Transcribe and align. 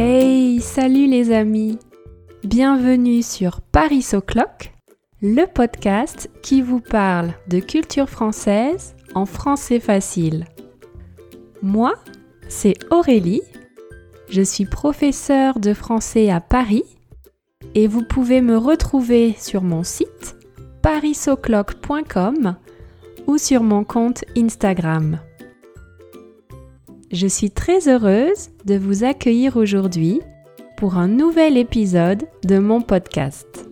Hey, 0.00 0.60
salut 0.60 1.08
les 1.08 1.32
amis 1.32 1.76
Bienvenue 2.44 3.20
sur 3.20 3.60
Paris 3.60 4.06
O'Clock, 4.12 4.72
le 5.20 5.44
podcast 5.46 6.30
qui 6.40 6.62
vous 6.62 6.78
parle 6.78 7.32
de 7.48 7.58
culture 7.58 8.08
française 8.08 8.94
en 9.16 9.26
français 9.26 9.80
facile. 9.80 10.44
Moi, 11.62 11.94
c'est 12.48 12.74
Aurélie, 12.92 13.42
je 14.30 14.42
suis 14.42 14.66
professeure 14.66 15.58
de 15.58 15.74
français 15.74 16.30
à 16.30 16.40
Paris 16.40 16.84
et 17.74 17.88
vous 17.88 18.04
pouvez 18.04 18.40
me 18.40 18.56
retrouver 18.56 19.34
sur 19.36 19.62
mon 19.62 19.82
site 19.82 20.36
parisoclock.com 20.80 22.54
ou 23.26 23.36
sur 23.36 23.64
mon 23.64 23.82
compte 23.82 24.24
Instagram. 24.36 25.18
Je 27.10 27.26
suis 27.26 27.50
très 27.50 27.88
heureuse 27.88 28.50
de 28.66 28.76
vous 28.76 29.02
accueillir 29.02 29.56
aujourd'hui 29.56 30.20
pour 30.76 30.98
un 30.98 31.08
nouvel 31.08 31.56
épisode 31.56 32.28
de 32.44 32.58
mon 32.58 32.82
podcast. 32.82 33.66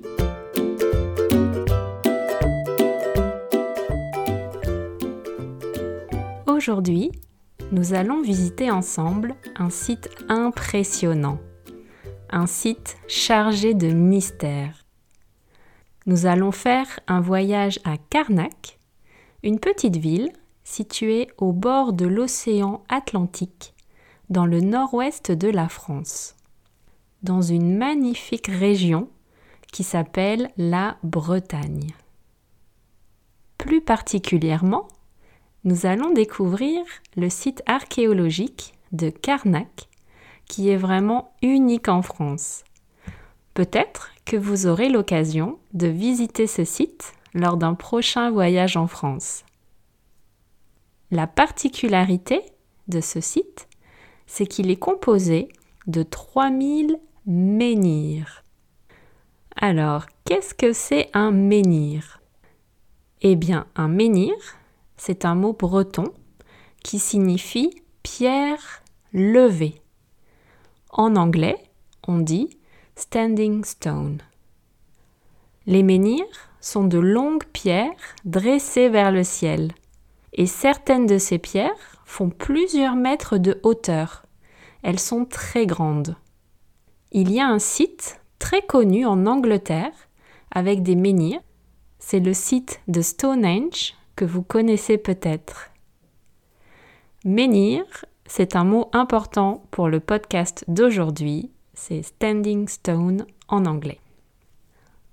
Aujourd'hui, 6.47 7.13
nous 7.73 7.93
allons 7.93 8.23
visiter 8.23 8.71
ensemble 8.71 9.35
un 9.57 9.69
site 9.69 10.09
impressionnant, 10.31 11.39
un 12.31 12.47
site 12.47 12.97
chargé 13.07 13.75
de 13.75 13.89
mystères. 13.89 14.87
Nous 16.07 16.25
allons 16.25 16.53
faire 16.53 17.01
un 17.07 17.21
voyage 17.21 17.81
à 17.85 17.99
Karnak, 17.99 18.79
une 19.43 19.61
petite 19.61 19.99
ville 19.99 20.31
située 20.67 21.29
au 21.39 21.53
bord 21.53 21.93
de 21.93 22.07
l'océan 22.07 22.83
Atlantique, 22.89 23.73
dans 24.31 24.47
le 24.47 24.61
nord-ouest 24.61 25.31
de 25.31 25.49
la 25.49 25.69
France, 25.69 26.35
dans 27.23 27.41
une 27.41 27.79
magnifique 27.79 28.49
région 28.49 29.09
qui 29.73 29.85
s'appelle 29.85 30.51
la 30.57 30.97
Bretagne. 31.05 31.93
Plus 33.59 33.81
particulièrement, 33.81 34.89
nous 35.63 35.87
allons 35.87 36.11
découvrir 36.13 36.83
le 37.17 37.31
site 37.31 37.63
archéologique 37.67 38.75
de 38.91 39.09
Karnak, 39.09 39.89
qui 40.47 40.69
est 40.69 40.77
vraiment 40.77 41.33
unique 41.43 41.89
en 41.89 42.03
France. 42.03 42.65
Peut-être 43.55 44.11
que 44.25 44.37
vous 44.37 44.67
aurez 44.67 44.89
l'occasion 44.89 45.61
de 45.75 45.87
visiter 45.87 46.49
ce 46.49 46.65
site 46.65 47.13
lors 47.35 47.57
d'un 47.57 47.75
prochain 47.75 48.33
voyage 48.33 48.77
en 48.77 48.89
France. 48.89 49.45
La 51.11 51.27
particularité 51.27 52.43
de 52.89 53.01
ce 53.01 53.21
site, 53.21 53.69
c'est 54.27 54.47
qu'il 54.47 54.71
est 54.71 54.77
composé 54.77 55.49
de 55.87 56.03
3000 56.03 56.99
menhirs. 57.27 58.45
Alors, 59.55 60.07
qu'est-ce 60.25 60.55
que 60.55 60.73
c'est 60.73 61.09
un 61.15 61.31
menhir? 61.31 62.21
Eh 63.23 63.37
bien, 63.37 63.67
un 63.77 63.89
menhir, 63.89 64.35
c'est 64.97 65.25
un 65.25 65.35
mot 65.35 65.53
breton 65.53 66.13
qui 66.83 66.99
signifie 66.99 67.83
pierre 68.03 68.83
levée. 69.13 69.81
En 70.91 71.17
anglais, 71.17 71.63
on 72.07 72.19
dit 72.19 72.51
standing 72.97 73.65
stone. 73.65 74.23
Les 75.67 75.83
menhirs 75.83 76.51
sont 76.61 76.85
de 76.85 76.99
longues 76.99 77.47
pierres 77.53 77.91
dressées 78.25 78.89
vers 78.89 79.11
le 79.11 79.25
ciel, 79.25 79.73
et 80.37 80.47
certaines 80.47 81.07
de 81.07 81.19
ces 81.19 81.39
pierres 81.39 82.01
font 82.05 82.31
plusieurs 82.31 82.95
mètres 82.95 83.39
de 83.39 83.59
hauteur. 83.63 84.25
Elles 84.83 85.01
sont 85.01 85.25
très 85.25 85.67
grandes. 85.67 86.17
Il 87.11 87.33
y 87.33 87.41
a 87.41 87.49
un 87.49 87.59
site 87.59 88.21
très 88.39 88.63
connu 88.63 89.07
en 89.07 89.27
Angleterre 89.27 89.93
avec 90.51 90.83
des 90.83 90.95
menhirs. 90.95 91.41
C'est 91.99 92.21
le 92.21 92.35
site 92.35 92.81
de 92.87 93.01
Stonehenge 93.01 93.95
que 94.15 94.25
vous 94.25 94.43
connaissez 94.43 94.99
peut-être. 94.99 95.71
Menhir, 97.25 97.85
c'est 98.27 98.55
un 98.55 98.65
mot 98.65 98.89
important 98.93 99.65
pour 99.71 99.89
le 99.89 100.01
podcast 100.01 100.65
d'aujourd'hui, 100.69 101.51
c'est 101.75 102.03
standing 102.03 102.69
stone 102.69 103.27
en 103.49 103.67
anglais. 103.67 104.01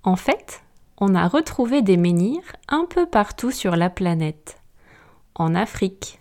En 0.04 0.16
fait, 0.16 0.62
on 0.98 1.16
a 1.16 1.28
retrouvé 1.28 1.82
des 1.82 1.98
menhirs 1.98 2.56
un 2.68 2.86
peu 2.86 3.06
partout 3.06 3.52
sur 3.52 3.76
la 3.76 3.90
planète. 3.90 4.63
En 5.36 5.56
Afrique, 5.56 6.20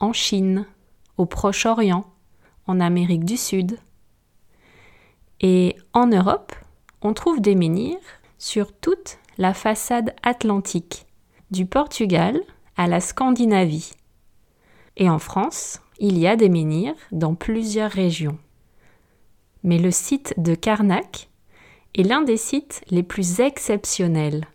en 0.00 0.12
Chine, 0.12 0.66
au 1.16 1.26
Proche-Orient, 1.26 2.04
en 2.66 2.80
Amérique 2.80 3.24
du 3.24 3.36
Sud. 3.36 3.78
Et 5.40 5.76
en 5.92 6.06
Europe, 6.06 6.54
on 7.02 7.14
trouve 7.14 7.40
des 7.40 7.54
menhirs 7.54 7.98
sur 8.38 8.72
toute 8.72 9.18
la 9.38 9.54
façade 9.54 10.14
atlantique, 10.22 11.06
du 11.50 11.66
Portugal 11.66 12.40
à 12.76 12.86
la 12.86 13.00
Scandinavie. 13.00 13.92
Et 14.96 15.10
en 15.10 15.18
France, 15.18 15.80
il 15.98 16.18
y 16.18 16.26
a 16.26 16.36
des 16.36 16.48
menhirs 16.48 16.94
dans 17.12 17.34
plusieurs 17.34 17.90
régions. 17.90 18.38
Mais 19.62 19.78
le 19.78 19.90
site 19.90 20.34
de 20.36 20.54
Karnak 20.54 21.28
est 21.94 22.02
l'un 22.02 22.22
des 22.22 22.36
sites 22.36 22.84
les 22.90 23.02
plus 23.02 23.40
exceptionnels 23.40 24.46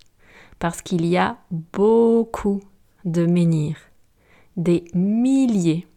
parce 0.59 0.81
qu'il 0.81 1.05
y 1.05 1.17
a 1.17 1.37
beaucoup 1.51 2.61
de 3.05 3.25
menhirs, 3.25 3.88
des 4.59 4.83
milliers 4.93 5.87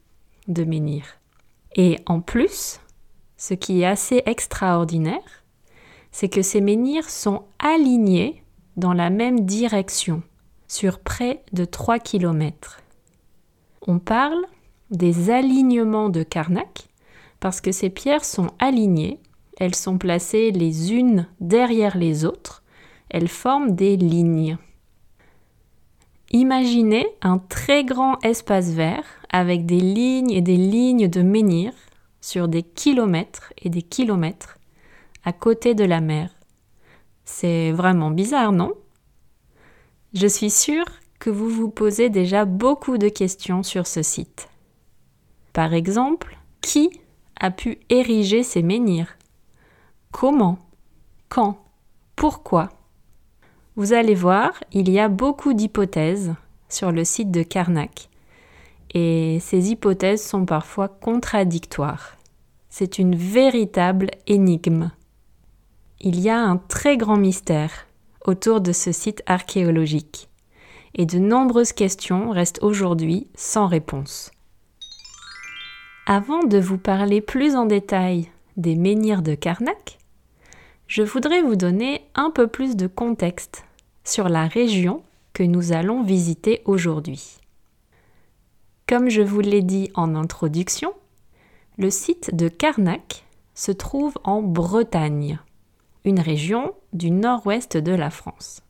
de 0.49 0.65
menhirs. 0.65 1.19
Et 1.75 1.99
en 2.06 2.21
plus, 2.21 2.81
ce 3.37 3.55
qui 3.55 3.83
est 3.83 3.87
assez 3.87 4.23
extraordinaire, 4.25 5.45
c'est 6.12 6.28
que 6.28 6.43
ces 6.43 6.61
menhirs 6.61 7.11
sont 7.11 7.43
alignés 7.59 8.43
dans 8.77 8.93
la 8.93 9.11
même 9.11 9.41
direction 9.41 10.23
sur 10.69 11.00
près 11.00 11.43
de 11.53 11.65
3 11.65 11.99
km. 11.99 12.81
On 13.87 13.99
parle 13.99 14.45
des 14.91 15.31
alignements 15.31 16.09
de 16.09 16.23
Karnak 16.23 16.89
parce 17.41 17.61
que 17.61 17.73
ces 17.73 17.91
pierres 17.91 18.25
sont 18.25 18.50
alignées, 18.61 19.19
elles 19.59 19.75
sont 19.75 19.99
placées 19.99 20.53
les 20.53 20.93
unes 20.93 21.27
derrière 21.41 21.97
les 21.97 22.25
autres, 22.25 22.62
elles 23.11 23.29
forment 23.29 23.75
des 23.75 23.97
lignes. 23.97 24.56
Imaginez 26.34 27.06
un 27.20 27.37
très 27.37 27.84
grand 27.84 28.19
espace 28.25 28.70
vert 28.70 29.04
avec 29.31 29.66
des 29.66 29.81
lignes 29.81 30.31
et 30.31 30.41
des 30.41 30.56
lignes 30.56 31.09
de 31.09 31.20
menhirs 31.20 31.75
sur 32.22 32.48
des 32.48 32.62
kilomètres 32.62 33.53
et 33.59 33.69
des 33.69 33.82
kilomètres 33.82 34.59
à 35.25 35.34
côté 35.34 35.75
de 35.75 35.84
la 35.84 36.00
mer. 36.00 36.31
C'est 37.26 37.70
vraiment 37.70 38.10
bizarre, 38.10 38.53
non? 38.53 38.72
Je 40.15 40.26
suis 40.26 40.50
sûre 40.50 40.87
que 41.19 41.28
vous 41.28 41.50
vous 41.50 41.69
posez 41.69 42.09
déjà 42.09 42.47
beaucoup 42.47 42.97
de 42.97 43.09
questions 43.09 43.62
sur 43.62 43.87
ce 43.87 44.03
site. 44.03 44.49
Par 45.53 45.75
exemple, 45.75 46.38
qui 46.62 46.99
a 47.38 47.50
pu 47.50 47.78
ériger 47.91 48.43
ces 48.43 48.62
menhirs? 48.62 49.19
Comment? 50.12 50.59
Quand? 51.28 51.62
Pourquoi? 52.16 52.70
Vous 53.75 53.94
allez 53.94 54.15
voir, 54.15 54.53
il 54.72 54.91
y 54.91 54.99
a 54.99 55.09
beaucoup 55.09 55.55
d'hypothèses 55.55 56.34
sur 56.69 56.93
le 56.93 57.05
site 57.05 57.31
de 57.31 57.43
Karnak. 57.43 58.10
Et 58.93 59.38
ces 59.41 59.71
hypothèses 59.71 60.22
sont 60.22 60.44
parfois 60.44 60.88
contradictoires. 60.88 62.19
C'est 62.69 62.99
une 62.99 63.16
véritable 63.16 64.11
énigme. 64.27 64.91
Il 66.00 66.21
y 66.21 66.28
a 66.28 66.38
un 66.38 66.59
très 66.59 66.99
grand 66.99 67.16
mystère 67.16 67.87
autour 68.27 68.61
de 68.61 68.72
ce 68.72 68.93
site 68.93 69.22
archéologique. 69.27 70.28
Et 70.94 71.06
de 71.06 71.19
nombreuses 71.19 71.72
questions 71.72 72.31
restent 72.31 72.62
aujourd'hui 72.62 73.28
sans 73.34 73.67
réponse. 73.67 74.31
Avant 76.06 76.43
de 76.44 76.58
vous 76.58 76.76
parler 76.76 77.23
plus 77.23 77.56
en 77.56 77.64
détail 77.64 78.29
des 78.58 78.76
menhirs 78.76 79.23
de 79.23 79.35
Karnak, 79.35 79.99
je 80.93 81.03
voudrais 81.03 81.41
vous 81.41 81.56
donner 81.56 82.03
un 82.15 82.31
peu 82.31 82.47
plus 82.47 82.77
de 82.77 82.87
contexte 82.87 83.65
sur 84.05 84.29
la 84.29 84.47
région 84.47 85.03
que 85.33 85.43
nous 85.43 85.73
allons 85.73 86.03
visiter 86.03 86.61
aujourd'hui. 86.67 87.39
Comme 88.87 89.09
je 89.09 89.23
vous 89.23 89.41
l'ai 89.41 89.62
dit 89.62 89.91
en 89.94 90.15
introduction, 90.15 90.93
le 91.79 91.89
site 91.89 92.37
de 92.37 92.49
Karnak 92.49 93.25
se 93.55 93.73
trouve 93.73 94.19
en 94.23 94.43
Bretagne, 94.43 95.39
une 96.05 96.21
région 96.21 96.75
du 96.93 97.11
nord-ouest 97.11 97.79
de 97.79 97.93
la 97.93 98.11
France. 98.11 98.61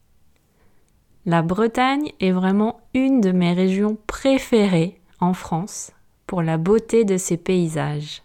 La 1.27 1.43
Bretagne 1.43 2.13
est 2.21 2.31
vraiment 2.31 2.79
une 2.95 3.21
de 3.21 3.33
mes 3.33 3.53
régions 3.53 3.99
préférées 4.07 5.01
en 5.19 5.35
France 5.35 5.91
pour 6.29 6.41
la 6.41 6.57
beauté 6.57 7.05
de 7.05 7.17
ses 7.17 7.37
paysages. 7.37 8.23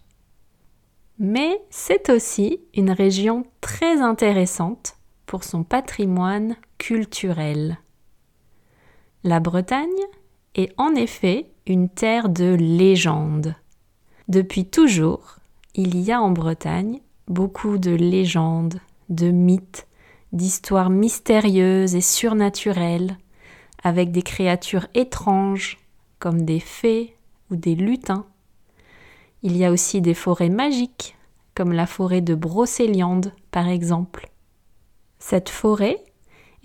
Mais 1.20 1.62
c'est 1.70 2.10
aussi 2.10 2.60
une 2.76 2.92
région 2.92 3.46
très 3.60 4.02
intéressante 4.02 4.98
pour 5.26 5.44
son 5.44 5.64
patrimoine 5.64 6.56
culturel. 6.78 7.80
La 9.24 9.40
Bretagne 9.40 9.88
est 10.56 10.74
en 10.78 10.94
effet 10.96 11.50
une 11.66 11.90
terre 11.90 12.30
de 12.30 12.54
légende. 12.54 13.56
Depuis 14.28 14.66
toujours, 14.66 15.38
il 15.74 16.00
y 16.00 16.12
a 16.12 16.22
en 16.22 16.32
Bretagne 16.32 17.02
beaucoup 17.28 17.78
de 17.78 17.92
légendes, 17.92 18.80
de 19.10 19.32
mythes, 19.32 19.88
d'histoires 20.34 20.90
mystérieuses 20.90 21.96
et 21.96 22.02
surnaturelles, 22.02 23.18
avec 23.84 24.12
des 24.12 24.22
créatures 24.22 24.88
étranges 24.94 25.78
comme 26.20 26.44
des 26.44 26.60
fées 26.60 27.16
ou 27.52 27.56
des 27.56 27.76
lutins. 27.76 28.26
Il 29.50 29.56
y 29.56 29.64
a 29.64 29.72
aussi 29.72 30.02
des 30.02 30.14
forêts 30.14 30.50
magiques, 30.50 31.16
comme 31.56 31.72
la 31.72 31.88
forêt 31.88 32.20
de 32.20 32.36
Brocéliande 32.36 33.32
par 33.50 33.70
exemple. 33.70 34.30
Cette 35.20 35.48
forêt 35.48 36.04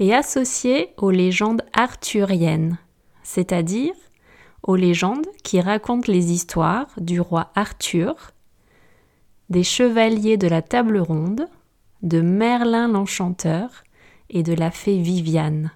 est 0.00 0.12
associée 0.12 0.92
aux 0.96 1.12
légendes 1.12 1.62
arthuriennes, 1.74 2.78
c'est-à-dire 3.22 3.94
aux 4.64 4.74
légendes 4.74 5.28
qui 5.44 5.60
racontent 5.60 6.10
les 6.10 6.32
histoires 6.32 6.88
du 6.96 7.20
roi 7.20 7.52
Arthur, 7.54 8.32
des 9.48 9.62
chevaliers 9.62 10.36
de 10.36 10.48
la 10.48 10.60
table 10.60 10.98
ronde, 10.98 11.46
de 12.02 12.20
Merlin 12.20 12.88
l'enchanteur 12.88 13.84
et 14.28 14.42
de 14.42 14.54
la 14.54 14.72
fée 14.72 14.98
Viviane. 14.98 15.70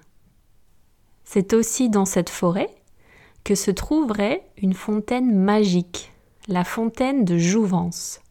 C'est 1.23 1.53
aussi 1.53 1.89
dans 1.89 2.03
cette 2.03 2.29
forêt 2.29 2.75
que 3.45 3.55
se 3.55 3.71
trouverait 3.71 4.45
une 4.57 4.73
fontaine 4.73 5.33
magique, 5.33 6.11
la 6.47 6.63
fontaine 6.63 7.25
de 7.25 7.37
Jouvence. 7.37 8.21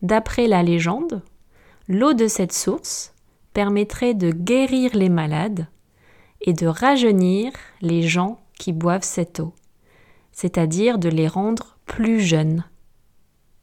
D'après 0.00 0.46
la 0.46 0.62
légende, 0.62 1.22
l'eau 1.88 2.14
de 2.14 2.26
cette 2.26 2.54
source 2.54 3.12
permettrait 3.52 4.14
de 4.14 4.30
guérir 4.30 4.94
les 4.94 5.10
malades 5.10 5.66
et 6.40 6.54
de 6.54 6.66
rajeunir 6.66 7.52
les 7.82 8.00
gens 8.00 8.40
qui 8.58 8.72
boivent 8.72 9.02
cette 9.02 9.40
eau, 9.40 9.52
c'est-à-dire 10.32 10.96
de 10.98 11.10
les 11.10 11.28
rendre 11.28 11.76
plus 11.84 12.20
jeunes. 12.20 12.64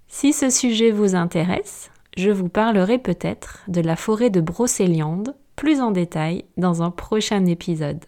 Si 0.08 0.32
ce 0.32 0.52
sujet 0.52 0.92
vous 0.92 1.16
intéresse, 1.16 1.90
je 2.18 2.30
vous 2.30 2.50
parlerai 2.50 3.00
peut-être 3.00 3.64
de 3.68 3.82
la 3.82 3.96
forêt 3.96 4.30
de 4.30 4.42
Brocéliande 4.42 5.36
plus 5.56 5.82
en 5.82 5.90
détail 5.90 6.46
dans 6.56 6.84
un 6.84 6.92
prochain 6.92 7.48
épisode. 7.48 8.06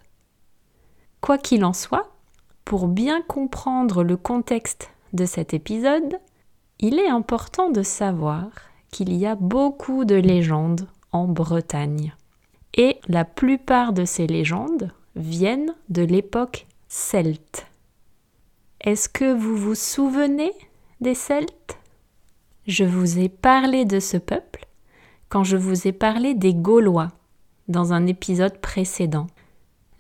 Quoi 1.20 1.40
qu'il 1.40 1.66
en 1.66 1.74
soit, 1.74 2.12
pour 2.64 2.88
bien 2.88 3.24
comprendre 3.24 4.04
le 4.04 4.18
contexte 4.18 4.92
de 5.14 5.26
cet 5.26 5.54
épisode, 5.54 6.20
il 6.80 7.00
est 7.00 7.10
important 7.10 7.70
de 7.70 7.84
savoir 7.84 8.48
qu'il 8.92 9.14
y 9.14 9.26
a 9.26 9.36
beaucoup 9.36 10.06
de 10.06 10.16
légendes 10.16 10.88
en 11.12 11.28
Bretagne. 11.28 12.14
Et 12.76 13.00
la 13.08 13.26
plupart 13.26 13.94
de 13.94 14.06
ces 14.06 14.28
légendes 14.28 14.92
viennent 15.16 15.74
de 15.90 16.04
l'époque 16.04 16.68
celte. 16.88 17.68
Est-ce 18.82 19.10
que 19.10 19.34
vous 19.34 19.58
vous 19.58 19.76
souvenez 19.76 20.54
des 21.02 21.16
Celtes? 21.16 21.78
Je 22.68 22.86
vous 22.86 23.20
ai 23.20 23.28
parlé 23.28 23.86
de 23.86 24.00
ce 24.00 24.18
peuple 24.18 24.66
quand 25.28 25.44
je 25.44 25.58
vous 25.58 25.88
ai 25.88 25.92
parlé 25.92 26.34
des 26.34 26.54
Gaulois 26.54 27.10
dans 27.68 27.94
un 27.94 28.08
épisode 28.08 28.58
précédent. 28.60 29.28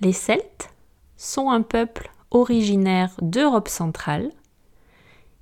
Les 0.01 0.13
Celtes 0.13 0.73
sont 1.17 1.50
un 1.50 1.61
peuple 1.61 2.09
originaire 2.31 3.11
d'Europe 3.21 3.67
centrale. 3.67 4.31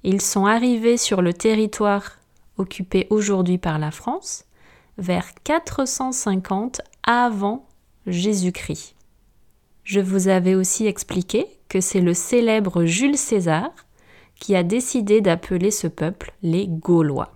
Ils 0.03 0.21
sont 0.21 0.45
arrivés 0.45 0.97
sur 0.97 1.21
le 1.21 1.33
territoire 1.33 2.17
occupé 2.57 3.07
aujourd'hui 3.09 3.57
par 3.57 3.79
la 3.79 3.91
France 3.91 4.45
vers 4.97 5.33
450 5.43 6.81
avant 7.03 7.67
Jésus-Christ. 8.05 8.95
Je 9.83 9.99
vous 9.99 10.27
avais 10.27 10.55
aussi 10.55 10.85
expliqué 10.87 11.47
que 11.69 11.81
c'est 11.81 12.01
le 12.01 12.13
célèbre 12.13 12.85
Jules 12.85 13.17
César 13.17 13.69
qui 14.39 14.55
a 14.55 14.63
décidé 14.63 15.21
d'appeler 15.21 15.71
ce 15.71 15.87
peuple 15.87 16.33
les 16.43 16.67
Gaulois. 16.67 17.33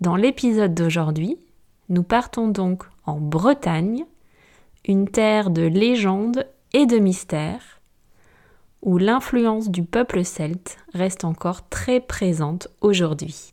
Dans 0.00 0.16
l'épisode 0.16 0.74
d'aujourd'hui, 0.74 1.36
nous 1.88 2.02
partons 2.02 2.48
donc 2.48 2.84
en 3.04 3.18
Bretagne, 3.18 4.04
une 4.86 5.08
terre 5.08 5.50
de 5.50 5.62
légendes 5.62 6.46
et 6.72 6.86
de 6.86 6.98
mystères, 6.98 7.77
l'influence 8.96 9.68
du 9.68 9.84
peuple 9.84 10.24
celte 10.24 10.78
reste 10.94 11.24
encore 11.24 11.68
très 11.68 12.00
présente 12.00 12.68
aujourd'hui. 12.80 13.52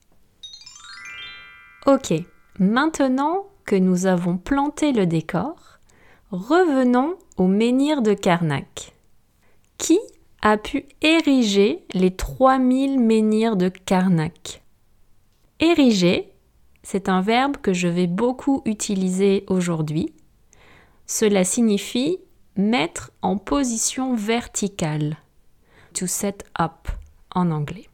Ok, 1.85 2.13
maintenant 2.57 3.47
que 3.65 3.75
nous 3.75 4.05
avons 4.05 4.37
planté 4.37 4.93
le 4.93 5.05
décor, 5.05 5.55
revenons 6.31 7.15
au 7.37 7.47
menhir 7.47 8.01
de 8.01 8.13
Carnac. 8.13 8.93
Qui 9.77 9.99
a 10.41 10.57
pu 10.57 10.85
ériger 11.01 11.83
les 11.93 12.15
3000 12.15 12.99
menhirs 12.99 13.57
de 13.57 13.67
Carnac 13.67 14.63
Ériger, 15.59 16.31
c'est 16.83 17.09
un 17.09 17.21
verbe 17.21 17.57
que 17.57 17.73
je 17.73 17.87
vais 17.87 18.07
beaucoup 18.07 18.61
utiliser 18.65 19.43
aujourd'hui. 19.47 20.13
Cela 21.07 21.43
signifie 21.43 22.19
mettre 22.55 23.11
en 23.21 23.37
position 23.37 24.15
verticale. 24.15 25.17
To 25.95 26.07
set 26.07 26.44
up 26.59 26.89
en 27.33 27.51
anglais. 27.51 27.88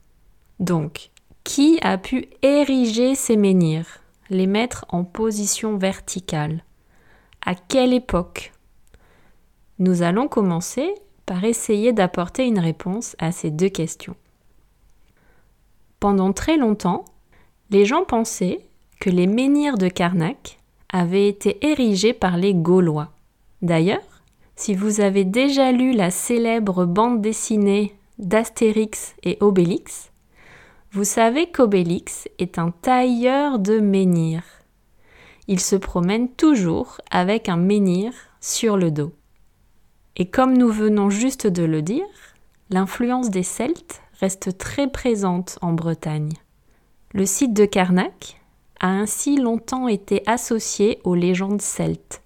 Donc, 0.60 1.12
qui 1.44 1.78
a 1.84 2.00
pu 2.00 2.30
ériger 2.42 3.14
ces 3.14 3.38
menhirs, 3.38 4.00
les 4.32 4.48
mettre 4.48 4.86
en 4.90 5.04
position 5.04 5.78
verticale? 5.78 6.64
À 7.46 7.54
quelle 7.54 7.94
époque? 7.94 8.54
Nous 9.78 10.02
allons 10.02 10.28
commencer 10.28 10.96
par 11.28 11.44
essayer 11.44 11.94
d'apporter 11.94 12.48
une 12.48 12.58
réponse 12.58 13.16
à 13.20 13.32
ces 13.32 13.52
deux 13.52 13.70
questions. 13.70 14.16
Pendant 16.00 16.34
très 16.34 16.58
longtemps, 16.58 17.06
les 17.70 17.86
gens 17.86 18.04
pensaient 18.04 18.66
que 19.00 19.12
les 19.12 19.28
menhirs 19.28 19.78
de 19.78 19.90
Karnak 19.90 20.58
avaient 20.90 21.28
été 21.28 21.64
érigés 21.68 22.14
par 22.14 22.38
les 22.38 22.56
Gaulois. 22.56 23.12
D'ailleurs, 23.62 24.02
si 24.62 24.76
vous 24.76 25.02
avez 25.02 25.24
déjà 25.24 25.72
lu 25.72 25.92
la 25.92 26.12
célèbre 26.12 26.86
bande 26.86 27.20
dessinée 27.20 27.96
d'Astérix 28.20 29.16
et 29.24 29.40
Obélix, 29.40 30.12
vous 30.92 31.04
savez 31.04 31.50
qu'Obélix 31.50 32.28
est 32.38 32.60
un 32.60 32.70
tailleur 32.70 33.58
de 33.58 33.80
menhirs. 33.80 34.46
Il 35.48 35.60
se 35.60 35.76
promène 35.76 36.30
toujours 36.30 37.02
avec 37.10 37.50
un 37.50 37.58
menhir 37.58 38.14
sur 38.40 38.78
le 38.78 38.92
dos. 38.92 39.14
Et 40.16 40.30
comme 40.30 40.56
nous 40.56 40.70
venons 40.70 41.10
juste 41.10 41.48
de 41.48 41.64
le 41.64 41.82
dire, 41.82 42.06
l'influence 42.70 43.32
des 43.32 43.42
Celtes 43.42 44.04
reste 44.20 44.60
très 44.60 44.92
présente 44.92 45.58
en 45.64 45.74
Bretagne. 45.74 46.34
Le 47.16 47.26
site 47.26 47.54
de 47.54 47.66
Carnac 47.66 48.40
a 48.80 48.90
ainsi 48.90 49.38
longtemps 49.38 49.88
été 49.88 50.22
associé 50.28 51.00
aux 51.04 51.16
légendes 51.16 51.64
celtes. 51.64 52.21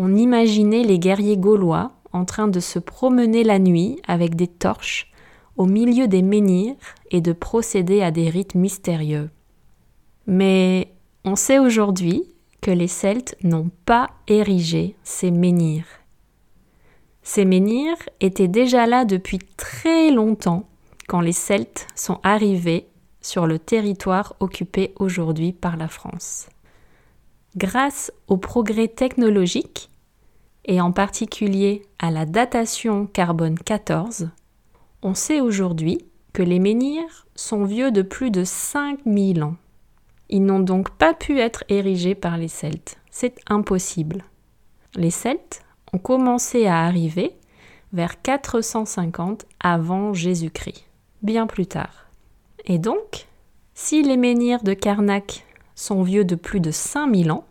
On 0.00 0.14
imaginait 0.14 0.84
les 0.84 1.00
guerriers 1.00 1.36
gaulois 1.36 1.90
en 2.12 2.24
train 2.24 2.46
de 2.46 2.60
se 2.60 2.78
promener 2.78 3.42
la 3.42 3.58
nuit 3.58 4.00
avec 4.06 4.36
des 4.36 4.46
torches 4.46 5.10
au 5.56 5.66
milieu 5.66 6.06
des 6.06 6.22
menhirs 6.22 6.76
et 7.10 7.20
de 7.20 7.32
procéder 7.32 8.00
à 8.00 8.12
des 8.12 8.30
rites 8.30 8.54
mystérieux. 8.54 9.28
Mais 10.28 10.92
on 11.24 11.34
sait 11.34 11.58
aujourd'hui 11.58 12.22
que 12.60 12.70
les 12.70 12.86
Celtes 12.86 13.36
n'ont 13.42 13.70
pas 13.86 14.08
érigé 14.28 14.94
ces 15.02 15.32
menhirs. 15.32 15.88
Ces 17.22 17.44
menhirs 17.44 17.98
étaient 18.20 18.46
déjà 18.46 18.86
là 18.86 19.04
depuis 19.04 19.40
très 19.56 20.12
longtemps 20.12 20.68
quand 21.08 21.20
les 21.20 21.32
Celtes 21.32 21.88
sont 21.96 22.20
arrivés 22.22 22.86
sur 23.20 23.48
le 23.48 23.58
territoire 23.58 24.36
occupé 24.38 24.94
aujourd'hui 25.00 25.52
par 25.52 25.76
la 25.76 25.88
France. 25.88 26.48
Grâce 27.58 28.12
aux 28.28 28.36
progrès 28.36 28.86
technologiques, 28.86 29.90
et 30.64 30.80
en 30.80 30.92
particulier 30.92 31.82
à 31.98 32.12
la 32.12 32.24
datation 32.24 33.06
carbone 33.06 33.58
14, 33.58 34.30
on 35.02 35.14
sait 35.14 35.40
aujourd'hui 35.40 36.04
que 36.32 36.42
les 36.44 36.60
menhirs 36.60 37.26
sont 37.34 37.64
vieux 37.64 37.90
de 37.90 38.02
plus 38.02 38.30
de 38.30 38.44
5000 38.44 39.42
ans. 39.42 39.56
Ils 40.28 40.44
n'ont 40.44 40.60
donc 40.60 40.90
pas 40.90 41.14
pu 41.14 41.40
être 41.40 41.64
érigés 41.68 42.14
par 42.14 42.36
les 42.36 42.46
Celtes. 42.46 42.96
C'est 43.10 43.34
impossible. 43.48 44.22
Les 44.94 45.10
Celtes 45.10 45.62
ont 45.92 45.98
commencé 45.98 46.66
à 46.66 46.84
arriver 46.84 47.34
vers 47.92 48.22
450 48.22 49.46
avant 49.58 50.14
Jésus-Christ, 50.14 50.84
bien 51.22 51.48
plus 51.48 51.66
tard. 51.66 52.06
Et 52.66 52.78
donc, 52.78 53.26
si 53.74 54.04
les 54.04 54.16
menhirs 54.16 54.62
de 54.62 54.74
Karnak 54.74 55.44
sont 55.74 56.04
vieux 56.04 56.24
de 56.24 56.36
plus 56.36 56.60
de 56.60 56.70
5000 56.70 57.32
ans, 57.32 57.47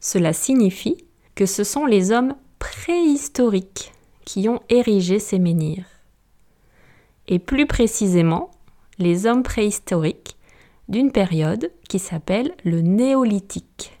cela 0.00 0.32
signifie 0.32 0.96
que 1.34 1.46
ce 1.46 1.64
sont 1.64 1.86
les 1.86 2.12
hommes 2.12 2.34
préhistoriques 2.58 3.92
qui 4.24 4.48
ont 4.48 4.60
érigé 4.68 5.18
ces 5.18 5.38
menhirs. 5.38 5.86
Et 7.28 7.38
plus 7.38 7.66
précisément, 7.66 8.50
les 8.98 9.26
hommes 9.26 9.42
préhistoriques 9.42 10.36
d'une 10.88 11.12
période 11.12 11.70
qui 11.88 11.98
s'appelle 11.98 12.54
le 12.64 12.80
néolithique. 12.80 13.98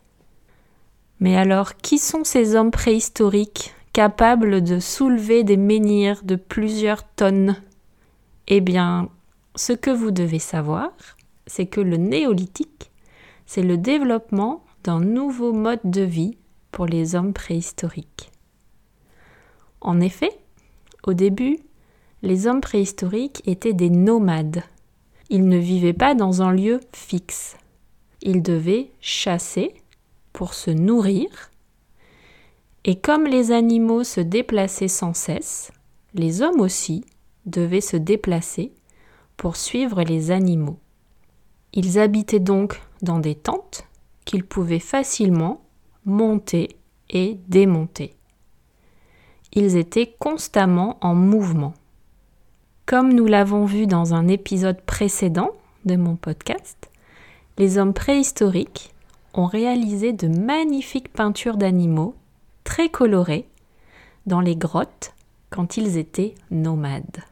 Mais 1.20 1.36
alors, 1.36 1.76
qui 1.76 1.98
sont 1.98 2.24
ces 2.24 2.54
hommes 2.54 2.70
préhistoriques 2.70 3.74
capables 3.92 4.62
de 4.62 4.78
soulever 4.78 5.42
des 5.44 5.56
menhirs 5.56 6.22
de 6.22 6.36
plusieurs 6.36 7.02
tonnes? 7.02 7.56
Eh 8.48 8.60
bien, 8.60 9.08
ce 9.54 9.72
que 9.72 9.90
vous 9.90 10.10
devez 10.10 10.38
savoir, 10.38 10.90
c'est 11.46 11.66
que 11.66 11.80
le 11.80 11.96
néolithique, 11.96 12.90
c'est 13.46 13.62
le 13.62 13.78
développement 13.78 14.62
nouveau 14.94 15.52
mode 15.52 15.80
de 15.84 16.02
vie 16.02 16.36
pour 16.70 16.86
les 16.86 17.14
hommes 17.14 17.32
préhistoriques. 17.32 18.30
En 19.80 20.00
effet, 20.00 20.30
au 21.06 21.14
début, 21.14 21.58
les 22.22 22.46
hommes 22.46 22.60
préhistoriques 22.60 23.42
étaient 23.46 23.72
des 23.72 23.90
nomades. 23.90 24.62
Ils 25.30 25.48
ne 25.48 25.58
vivaient 25.58 25.92
pas 25.92 26.14
dans 26.14 26.42
un 26.42 26.52
lieu 26.52 26.80
fixe. 26.92 27.56
Ils 28.22 28.42
devaient 28.42 28.90
chasser 29.00 29.74
pour 30.32 30.54
se 30.54 30.70
nourrir. 30.70 31.28
Et 32.84 32.96
comme 32.96 33.24
les 33.24 33.52
animaux 33.52 34.04
se 34.04 34.20
déplaçaient 34.20 34.88
sans 34.88 35.14
cesse, 35.14 35.72
les 36.14 36.42
hommes 36.42 36.60
aussi 36.60 37.04
devaient 37.44 37.80
se 37.80 37.96
déplacer 37.96 38.72
pour 39.36 39.56
suivre 39.56 40.02
les 40.02 40.30
animaux. 40.30 40.78
Ils 41.72 41.98
habitaient 41.98 42.40
donc 42.40 42.80
dans 43.02 43.18
des 43.18 43.34
tentes 43.34 43.84
qu'ils 44.26 44.44
pouvaient 44.44 44.78
facilement 44.78 45.62
monter 46.04 46.76
et 47.08 47.38
démonter. 47.48 48.14
Ils 49.54 49.76
étaient 49.76 50.14
constamment 50.18 50.98
en 51.00 51.14
mouvement. 51.14 51.72
Comme 52.84 53.12
nous 53.14 53.24
l'avons 53.24 53.64
vu 53.64 53.86
dans 53.86 54.12
un 54.12 54.28
épisode 54.28 54.82
précédent 54.82 55.52
de 55.86 55.96
mon 55.96 56.16
podcast, 56.16 56.90
les 57.56 57.78
hommes 57.78 57.94
préhistoriques 57.94 58.92
ont 59.32 59.46
réalisé 59.46 60.12
de 60.12 60.28
magnifiques 60.28 61.12
peintures 61.12 61.56
d'animaux 61.56 62.14
très 62.64 62.90
colorées 62.90 63.48
dans 64.26 64.40
les 64.40 64.56
grottes 64.56 65.14
quand 65.50 65.76
ils 65.76 65.96
étaient 65.96 66.34
nomades. 66.50 67.22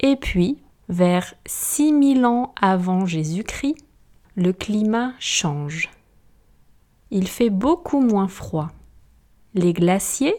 Et 0.00 0.16
puis, 0.16 0.58
vers 0.88 1.34
6000 1.46 2.26
ans 2.26 2.54
avant 2.60 3.06
Jésus-Christ, 3.06 3.76
le 4.34 4.54
climat 4.54 5.12
change. 5.18 5.90
Il 7.10 7.28
fait 7.28 7.50
beaucoup 7.50 8.00
moins 8.00 8.28
froid. 8.28 8.70
Les 9.54 9.74
glaciers, 9.74 10.36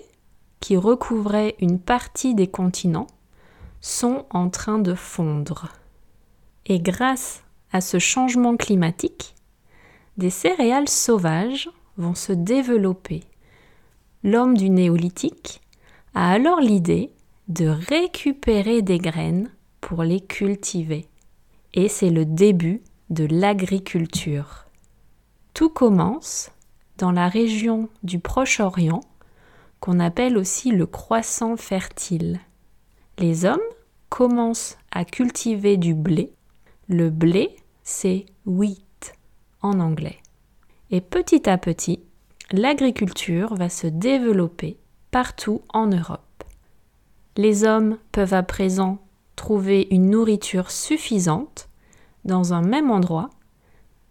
qui 0.59 0.77
recouvraient 0.77 1.55
une 1.59 1.79
partie 1.79 2.33
des 2.33 2.47
continents, 2.47 3.07
sont 3.81 4.25
en 4.31 4.49
train 4.49 4.79
de 4.79 4.95
fondre. 4.95 5.73
Et 6.65 6.79
grâce 6.79 7.43
à 7.71 7.81
ce 7.81 7.99
changement 7.99 8.57
climatique, 8.57 9.35
des 10.17 10.31
céréales 10.31 10.89
sauvages 10.89 11.69
vont 11.97 12.15
se 12.15 12.33
développer. 12.33 13.21
L'homme 14.23 14.57
du 14.57 14.71
néolithique 14.71 15.61
a 16.15 16.31
alors 16.31 16.61
l'idée 16.61 17.11
de 17.47 17.67
récupérer 17.67 18.81
des 18.81 18.97
graines 18.97 19.51
pour 19.81 20.01
les 20.03 20.21
cultiver. 20.21 21.05
Et 21.75 21.89
c'est 21.89 22.09
le 22.09 22.25
début 22.25 22.81
de 23.09 23.25
l'agriculture. 23.25 24.65
Tout 25.53 25.69
commence 25.69 26.51
dans 26.97 27.11
la 27.11 27.27
région 27.27 27.89
du 28.03 28.19
Proche-Orient, 28.19 29.01
qu'on 29.79 29.99
appelle 29.99 30.37
aussi 30.37 30.71
le 30.71 30.85
croissant 30.85 31.57
fertile. 31.57 32.39
Les 33.17 33.45
hommes 33.45 33.59
commencent 34.09 34.77
à 34.91 35.05
cultiver 35.05 35.77
du 35.77 35.93
blé. 35.93 36.33
Le 36.87 37.09
blé, 37.09 37.55
c'est 37.83 38.25
wheat 38.45 39.13
en 39.61 39.79
anglais. 39.79 40.19
Et 40.91 41.01
petit 41.01 41.49
à 41.49 41.57
petit, 41.57 41.99
l'agriculture 42.51 43.55
va 43.55 43.69
se 43.69 43.87
développer 43.87 44.77
partout 45.11 45.61
en 45.73 45.87
Europe. 45.87 46.43
Les 47.35 47.63
hommes 47.63 47.97
peuvent 48.11 48.33
à 48.33 48.43
présent 48.43 48.99
trouver 49.35 49.87
une 49.89 50.09
nourriture 50.09 50.69
suffisante 50.69 51.67
dans 52.25 52.53
un 52.53 52.61
même 52.61 52.91
endroit 52.91 53.29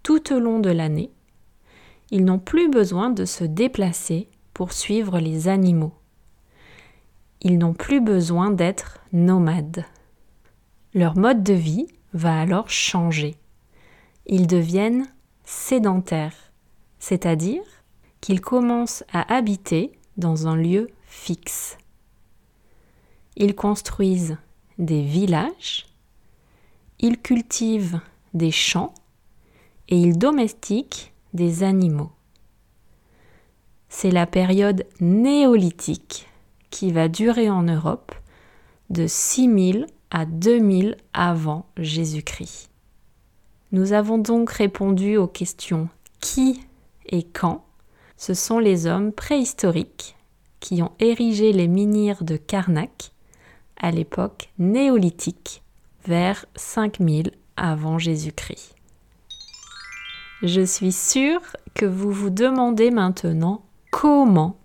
tout 0.03 0.33
au 0.33 0.39
long 0.39 0.59
de 0.59 0.71
l'année. 0.71 1.11
Ils 2.11 2.25
n'ont 2.25 2.39
plus 2.39 2.69
besoin 2.69 3.11
de 3.11 3.25
se 3.25 3.45
déplacer 3.45 4.29
pour 4.53 4.73
suivre 4.73 5.19
les 5.19 5.49
animaux. 5.49 5.95
Ils 7.41 7.59
n'ont 7.59 7.75
plus 7.75 8.01
besoin 8.01 8.51
d'être 8.51 9.01
nomades. 9.13 9.85
Leur 10.95 11.17
mode 11.17 11.43
de 11.43 11.55
vie 11.55 11.87
va 12.13 12.39
alors 12.39 12.69
changer. 12.69 13.37
Ils 14.27 14.47
deviennent 14.47 15.07
sédentaires, 15.45 16.53
c'est-à-dire 16.99 17.63
qu'ils 18.21 18.41
commencent 18.41 19.05
à 19.13 19.35
habiter 19.35 19.93
dans 20.17 20.47
un 20.47 20.57
lieu 20.57 20.89
fixe. 21.07 21.79
Ils 23.37 23.55
construisent 23.55 24.37
des 24.79 25.03
villages, 25.03 25.87
ils 27.03 27.21
cultivent 27.21 28.01
des 28.33 28.51
champs 28.51 28.95
et 29.89 29.99
ils 29.99 30.17
domestiquent 30.17 31.13
des 31.35 31.65
animaux. 31.65 32.13
C'est 33.89 34.11
la 34.11 34.27
période 34.27 34.87
néolithique 35.01 36.29
qui 36.71 36.93
va 36.93 37.09
durer 37.09 37.51
en 37.51 37.63
Europe 37.63 38.15
de 38.91 39.07
6000 39.07 39.87
à 40.11 40.25
2000 40.25 40.97
avant 41.13 41.67
Jésus-Christ. 41.77 42.71
Nous 43.73 43.93
avons 43.93 44.19
donc 44.19 44.51
répondu 44.51 45.17
aux 45.17 45.27
questions 45.27 45.89
qui 46.21 46.61
et 47.07 47.23
quand. 47.23 47.65
Ce 48.17 48.35
sont 48.35 48.59
les 48.59 48.87
hommes 48.87 49.13
préhistoriques 49.13 50.15
qui 50.61 50.83
ont 50.83 50.93
érigé 51.01 51.53
les 51.53 51.69
menhirs 51.69 52.23
de 52.23 52.37
Karnak 52.37 53.13
à 53.77 53.91
l'époque 53.91 54.51
néolithique, 54.59 55.62
vers 56.07 56.47
5000 56.57 57.33
avant 57.57 57.99
Jésus-Christ. 57.99 58.75
Je 60.43 60.63
suis 60.63 60.93
sûre 60.93 61.41
que 61.75 61.87
vous 61.87 62.11
vous 62.11 62.31
demandez 62.31 62.91
maintenant 62.91 63.63
comment 63.91 64.57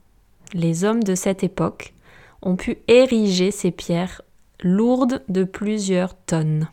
les 0.54 0.84
hommes 0.84 1.04
de 1.04 1.14
cette 1.14 1.44
époque 1.44 1.94
ont 2.42 2.56
pu 2.56 2.78
ériger 2.88 3.52
ces 3.52 3.72
pierres 3.72 4.22
lourdes 4.64 5.24
de 5.30 5.44
plusieurs 5.44 6.16
tonnes. 6.16 6.68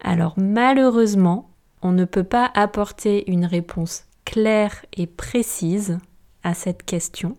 Alors 0.00 0.34
malheureusement, 0.36 1.50
on 1.80 1.92
ne 1.92 2.04
peut 2.04 2.24
pas 2.24 2.50
apporter 2.54 3.30
une 3.30 3.46
réponse 3.46 4.04
claire 4.24 4.84
et 4.96 5.06
précise 5.06 5.98
à 6.42 6.54
cette 6.54 6.82
question. 6.82 7.36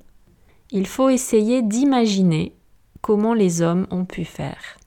Il 0.71 0.87
faut 0.87 1.09
essayer 1.09 1.61
d'imaginer 1.61 2.55
comment 3.01 3.33
les 3.33 3.61
hommes 3.61 3.85
ont 3.91 4.05
pu 4.05 4.25
faire. 4.25 4.77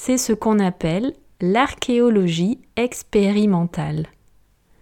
C'est 0.00 0.16
ce 0.16 0.32
qu'on 0.32 0.60
appelle 0.60 1.12
l'archéologie 1.40 2.60
expérimentale. 2.76 4.06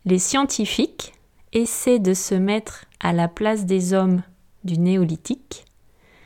Les 0.05 0.19
scientifiques 0.19 1.15
essaient 1.55 1.99
de 1.99 2.13
se 2.13 2.35
mettre 2.35 2.85
à 3.01 3.15
la 3.15 3.27
place 3.27 3.65
des 3.65 3.95
hommes 3.95 4.23
du 4.65 4.79
néolithique. 4.79 5.65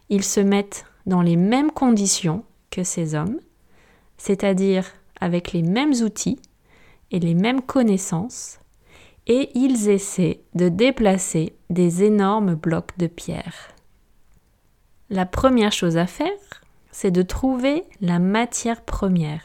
Ils 0.09 0.25
se 0.25 0.41
mettent 0.41 0.87
dans 1.07 1.23
les 1.23 1.37
mêmes 1.37 1.71
conditions 1.71 2.43
que 2.73 2.83
ces 2.83 3.15
hommes, 3.15 3.39
c'est-à-dire 4.19 4.85
avec 5.21 5.53
les 5.53 5.63
mêmes 5.63 5.95
outils 6.03 6.41
et 7.13 7.21
les 7.21 7.35
mêmes 7.35 7.63
connaissances, 7.63 8.59
et 9.29 9.51
ils 9.55 9.89
essaient 9.89 10.41
de 10.57 10.69
déplacer 10.69 11.55
des 11.71 12.03
énormes 12.03 12.57
blocs 12.57 12.99
de 12.99 13.07
pierre. 13.07 13.73
La 15.11 15.27
première 15.27 15.73
chose 15.73 15.97
à 15.97 16.09
faire, 16.09 16.60
c'est 16.93 17.11
de 17.11 17.23
trouver 17.23 17.85
la 18.01 18.19
matière 18.19 18.83
première, 18.83 19.45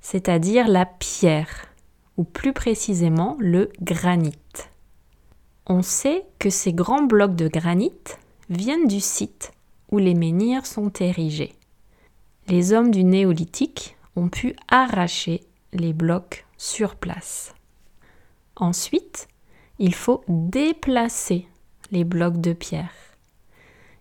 c'est-à-dire 0.00 0.68
la 0.68 0.86
pierre, 0.86 1.66
ou 2.16 2.24
plus 2.24 2.52
précisément 2.52 3.36
le 3.38 3.70
granit. 3.80 4.34
On 5.66 5.82
sait 5.82 6.24
que 6.38 6.50
ces 6.50 6.72
grands 6.72 7.02
blocs 7.02 7.36
de 7.36 7.48
granit 7.48 7.92
viennent 8.50 8.88
du 8.88 9.00
site 9.00 9.52
où 9.90 9.98
les 9.98 10.14
menhirs 10.14 10.66
sont 10.66 10.90
érigés. 11.00 11.54
Les 12.48 12.72
hommes 12.72 12.90
du 12.90 13.04
néolithique 13.04 13.96
ont 14.16 14.28
pu 14.28 14.56
arracher 14.68 15.44
les 15.72 15.92
blocs 15.92 16.46
sur 16.56 16.96
place. 16.96 17.54
Ensuite, 18.56 19.28
il 19.78 19.94
faut 19.94 20.24
déplacer 20.28 21.46
les 21.90 22.04
blocs 22.04 22.40
de 22.40 22.52
pierre. 22.52 22.94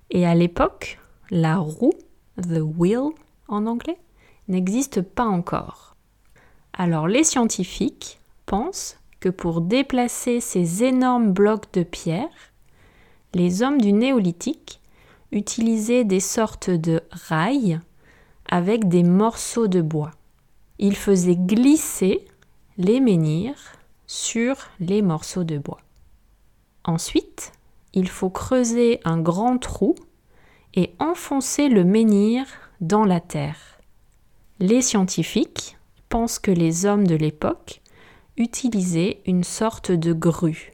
Et 0.09 0.25
à 0.25 0.33
l'époque, 0.33 0.99
la 1.29 1.57
roue, 1.57 1.93
the 2.37 2.61
wheel 2.61 3.09
en 3.47 3.65
anglais, 3.65 3.99
n'existe 4.47 5.01
pas 5.01 5.25
encore. 5.25 5.95
Alors 6.73 7.07
les 7.07 7.23
scientifiques 7.23 8.19
pensent 8.45 8.97
que 9.19 9.29
pour 9.29 9.61
déplacer 9.61 10.39
ces 10.39 10.83
énormes 10.83 11.31
blocs 11.33 11.71
de 11.73 11.83
pierre, 11.83 12.29
les 13.33 13.63
hommes 13.63 13.81
du 13.81 13.93
néolithique 13.93 14.79
utilisaient 15.31 16.03
des 16.03 16.19
sortes 16.19 16.69
de 16.69 17.01
rails 17.11 17.79
avec 18.49 18.87
des 18.87 19.03
morceaux 19.03 19.67
de 19.67 19.81
bois. 19.81 20.11
Ils 20.79 20.95
faisaient 20.95 21.35
glisser 21.35 22.25
les 22.77 22.99
menhirs 22.99 23.73
sur 24.05 24.55
les 24.79 25.01
morceaux 25.01 25.43
de 25.43 25.57
bois. 25.57 25.79
Ensuite, 26.85 27.51
il 27.93 28.07
faut 28.07 28.29
creuser 28.29 29.01
un 29.03 29.19
grand 29.19 29.57
trou 29.57 29.95
et 30.77 30.93
enfoncer 30.99 31.69
le 31.69 31.83
menhir 31.83 32.45
dans 32.81 33.03
la 33.03 33.19
terre. 33.19 33.79
Les 34.59 34.83
scientifiques 34.83 35.75
pense 36.07 36.37
que 36.37 36.51
les 36.51 36.85
hommes 36.85 37.07
de 37.07 37.15
l'époque 37.15 37.81
utilisaient 38.37 39.19
une 39.25 39.43
sorte 39.43 39.91
de 39.91 40.13
grue, 40.13 40.73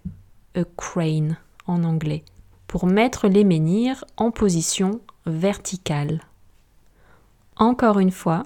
a 0.55 0.65
crane 0.77 1.37
en 1.67 1.85
anglais, 1.85 2.25
pour 2.67 2.85
mettre 2.85 3.29
les 3.29 3.45
menhirs 3.45 4.03
en 4.17 4.29
position 4.29 4.99
verticale. 5.25 6.19
Encore 7.55 7.99
une 7.99 8.11
fois, 8.11 8.43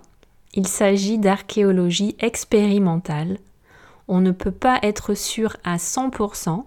il 0.54 0.68
s'agit 0.68 1.18
d'archéologie 1.18 2.16
expérimentale. 2.20 3.40
On 4.08 4.22
ne 4.22 4.32
peut 4.32 4.52
pas 4.52 4.78
être 4.84 5.16
sûr 5.16 5.58
à 5.64 5.78
100% 5.78 6.66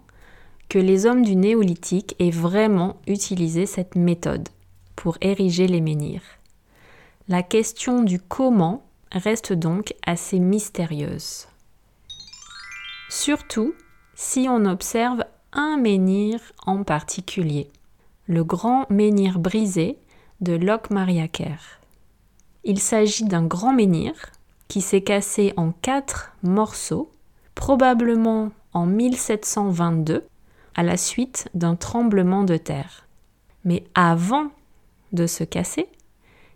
que 0.69 0.81
les 0.81 1.07
hommes 1.07 1.23
du 1.23 1.37
néolithique 1.37 2.17
aient 2.19 2.31
vraiment 2.31 2.97
utilisé 3.07 3.67
cette 3.67 3.95
méthode 3.95 4.49
pour 5.01 5.17
ériger 5.23 5.67
les 5.67 5.81
menhirs. 5.81 6.37
La 7.27 7.43
question 7.43 8.03
du 8.03 8.21
comment 8.21 8.85
reste 9.11 9.55
donc 9.55 9.95
assez 10.05 10.39
mystérieuse. 10.39 11.49
Surtout 13.09 13.73
si 14.15 14.47
on 14.51 14.67
observe 14.67 15.25
un 15.55 15.79
menhir 15.79 16.39
en 16.67 16.85
particulier, 16.85 17.71
le 18.27 18.45
grand 18.45 18.85
menhir 18.91 19.39
brisé 19.39 19.97
de 20.43 20.53
Locmariaker. 20.53 21.81
Il 22.65 22.79
s'agit 22.79 23.25
d'un 23.25 23.47
grand 23.47 23.73
menhir 23.73 24.13
qui 24.69 24.83
s'est 24.83 25.01
cassé 25.01 25.55
en 25.57 25.73
quatre 25.73 26.35
morceaux, 26.43 27.11
probablement 27.55 28.51
en 28.75 28.85
1722, 28.85 30.27
à 30.75 30.83
la 30.83 30.99
suite 30.99 31.49
d'un 31.55 31.75
tremblement 31.75 32.45
de 32.45 32.59
terre. 32.59 33.07
Mais 33.65 33.85
avant 33.95 34.51
de 35.13 35.27
se 35.27 35.45
casser, 35.45 35.89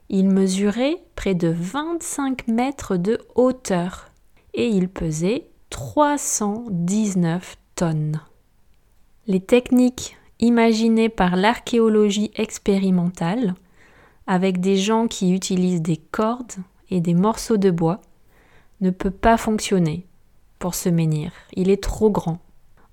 il 0.08 0.28
mesurait 0.28 0.99
près 1.16 1.34
de 1.34 1.49
25 1.49 2.49
mètres 2.49 2.96
de 2.96 3.18
hauteur 3.34 4.11
et 4.52 4.68
il 4.68 4.88
pesait 4.88 5.49
319 5.70 7.56
tonnes. 7.75 8.20
Les 9.26 9.40
techniques 9.40 10.16
imaginées 10.40 11.08
par 11.08 11.37
l'archéologie 11.37 12.30
expérimentale, 12.37 13.54
avec 14.26 14.61
des 14.61 14.76
gens 14.76 15.06
qui 15.08 15.32
utilisent 15.32 15.82
des 15.82 15.96
cordes 15.96 16.56
et 16.90 17.00
des 17.00 17.14
morceaux 17.14 17.56
de 17.56 17.70
bois, 17.70 18.00
ne 18.80 18.90
peut 18.90 19.11
pas 19.11 19.37
fonctionner 19.37 20.06
pour 20.58 20.75
ce 20.75 20.88
menhir. 20.88 21.32
Il 21.54 21.70
est 21.70 21.82
trop 21.82 22.11
grand. 22.11 22.38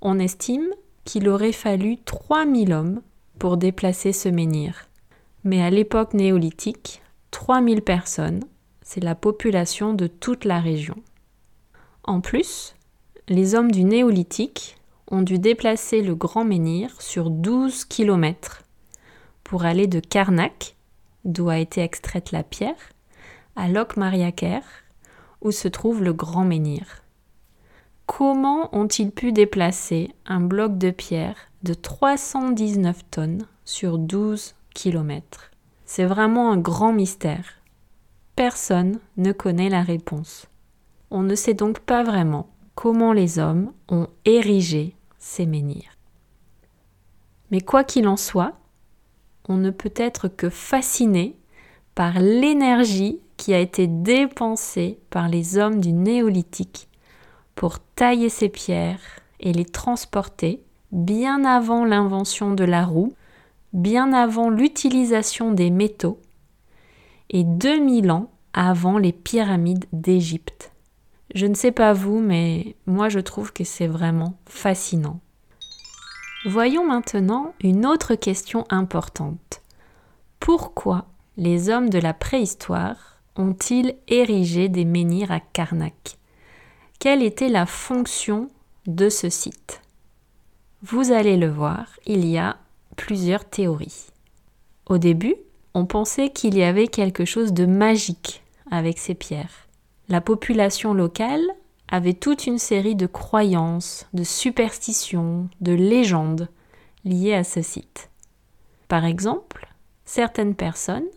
On 0.02 0.20
estime 0.20 0.68
qu'il 1.04 1.28
aurait 1.30 1.52
fallu 1.52 1.98
3000 1.98 2.74
hommes 2.74 3.02
pour 3.40 3.58
déplacer 3.58 4.14
ce 4.14 4.30
menhir. 4.30 4.88
Mais 5.44 5.62
à 5.62 5.70
l'époque 5.70 6.14
néolithique, 6.14 7.02
3000 7.32 7.82
personnes, 7.82 8.42
c'est 8.82 9.04
la 9.04 9.16
population 9.16 9.94
de 9.94 10.08
toute 10.08 10.46
la 10.46 10.60
région. 10.60 10.96
En 12.04 12.22
plus, 12.22 12.76
les 13.28 13.56
hommes 13.56 13.72
du 13.72 13.84
néolithique 13.84 14.78
ont 15.10 15.22
dû 15.22 15.40
déplacer 15.40 16.02
le 16.02 16.16
grand 16.16 16.46
menhir 16.46 17.02
sur 17.02 17.30
12 17.30 17.86
km 17.86 18.64
pour 19.44 19.66
aller 19.66 19.88
de 19.88 20.00
Karnak, 20.00 20.76
d'où 21.26 21.50
a 21.50 21.58
été 21.58 21.82
extraite 21.82 22.32
la 22.32 22.44
pierre, 22.44 22.92
à 23.56 23.68
Locmariaker, 23.68 24.62
où 25.42 25.52
se 25.52 25.68
trouve 25.68 26.04
le 26.04 26.14
grand 26.14 26.46
menhir. 26.46 27.04
Comment 28.06 28.74
ont-ils 28.76 29.12
pu 29.12 29.32
déplacer 29.32 30.12
un 30.26 30.40
bloc 30.40 30.78
de 30.78 30.92
pierre 30.92 31.36
de 31.64 31.74
319 31.74 33.10
tonnes 33.10 33.46
sur 33.66 33.98
12 33.98 34.56
km 34.74 35.52
C'est 35.86 36.06
vraiment 36.06 36.52
un 36.52 36.58
grand 36.58 36.94
mystère. 36.94 37.62
Personne 38.36 39.00
ne 39.18 39.32
connaît 39.32 39.70
la 39.70 39.82
réponse. 39.82 40.48
On 41.10 41.22
ne 41.22 41.36
sait 41.36 41.54
donc 41.54 41.80
pas 41.80 42.04
vraiment 42.04 42.50
comment 42.76 43.14
les 43.14 43.40
hommes 43.40 43.74
ont 43.90 44.08
érigé 44.26 44.96
ces 45.18 45.46
menhirs. 45.46 45.98
Mais 47.52 47.62
quoi 47.62 47.84
qu'il 47.84 48.08
en 48.08 48.18
soit, 48.18 48.54
on 49.48 49.58
ne 49.58 49.70
peut 49.70 49.94
être 49.96 50.28
que 50.30 50.50
fasciné 50.50 51.36
par 51.96 52.20
l'énergie 52.20 53.20
qui 53.38 53.54
a 53.54 53.60
été 53.60 53.88
dépensée 53.88 55.00
par 55.10 55.28
les 55.28 55.58
hommes 55.58 55.82
du 55.82 55.92
néolithique 55.92 56.88
pour 57.56 57.80
tailler 57.80 58.30
ces 58.30 58.50
pierres 58.50 59.02
et 59.40 59.52
les 59.52 59.66
transporter 59.66 60.64
bien 60.92 61.44
avant 61.44 61.84
l'invention 61.84 62.54
de 62.54 62.64
la 62.64 62.86
roue, 62.86 63.14
bien 63.74 64.14
avant 64.14 64.50
l'utilisation 64.50 65.52
des 65.52 65.70
métaux 65.70 66.20
et 67.30 67.44
2000 67.44 68.12
ans 68.12 68.30
avant 68.54 68.98
les 68.98 69.14
pyramides 69.14 69.86
d'Égypte. 69.94 70.72
Je 71.34 71.46
ne 71.46 71.54
sais 71.54 71.72
pas 71.72 71.94
vous, 71.94 72.20
mais 72.20 72.76
moi 72.86 73.10
je 73.10 73.20
trouve 73.20 73.54
que 73.54 73.64
c'est 73.64 73.88
vraiment 73.88 74.34
fascinant. 74.46 75.20
Voyons 76.46 76.86
maintenant 76.86 77.54
une 77.62 77.86
autre 77.86 78.16
question 78.16 78.66
importante. 78.70 79.62
Pourquoi 80.40 81.06
les 81.38 81.70
hommes 81.70 81.90
de 81.90 82.00
la 82.00 82.14
préhistoire 82.14 83.22
ont-ils 83.36 83.96
érigé 84.08 84.68
des 84.68 84.86
menhirs 84.86 85.32
à 85.32 85.40
Karnak? 85.40 86.18
Quelle 87.00 87.24
était 87.24 87.50
la 87.50 87.66
fonction 87.66 88.50
de 88.88 89.08
ce 89.08 89.30
site? 89.30 89.82
Vous 90.82 91.12
allez 91.12 91.38
le 91.38 91.50
voir, 91.50 91.88
il 92.06 92.26
y 92.26 92.38
a 92.38 92.58
plusieurs 93.02 93.46
théories. 93.46 94.12
Au 94.86 95.00
début, 95.00 95.36
on 95.74 95.88
pensait 95.88 96.30
qu'il 96.30 96.56
y 96.56 96.62
avait 96.62 96.88
quelque 96.88 97.26
chose 97.26 97.52
de 97.52 97.66
magique 97.66 98.44
avec 98.70 99.00
ces 99.00 99.16
pierres. 99.16 99.68
La 100.08 100.22
population 100.22 100.94
locale 100.94 101.44
avait 101.88 102.14
toute 102.14 102.46
une 102.46 102.60
série 102.60 102.96
de 102.96 103.08
croyances, 103.08 104.06
de 104.14 104.24
superstitions, 104.24 105.50
de 105.62 105.74
légendes 105.74 106.48
liées 107.04 107.34
à 107.34 107.44
ce 107.44 107.64
site. 107.64 108.12
Par 108.88 109.04
exemple, 109.04 109.74
certaines 110.06 110.56
personnes 110.56 111.10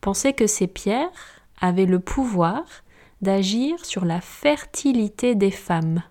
pensaient 0.00 0.32
que 0.32 0.48
ces 0.48 0.66
pierres 0.66 1.44
avaient 1.60 1.86
le 1.86 2.00
pouvoir 2.00 2.64
d'agir 3.20 3.84
sur 3.84 4.04
la 4.04 4.20
fertilité 4.20 5.36
des 5.36 5.52
femmes. 5.52 6.02